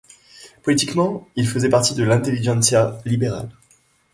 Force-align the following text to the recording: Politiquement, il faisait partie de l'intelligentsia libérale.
Politiquement, 0.63 1.27
il 1.35 1.47
faisait 1.47 1.69
partie 1.69 1.93
de 1.93 2.03
l'intelligentsia 2.03 2.97
libérale. 3.05 3.49